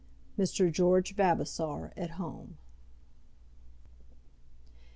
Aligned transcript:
Mr. 0.35 0.71
George 0.71 1.13
Vavasor 1.13 1.93
at 1.95 2.17
Home. 2.17 2.57